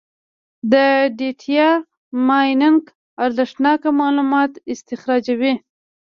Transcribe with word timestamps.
د 0.71 0.73
ډیټا 1.17 1.69
مایننګ 2.27 2.83
ارزښتناکه 3.25 3.89
معلومات 3.99 4.51
استخراجوي. 4.71 5.53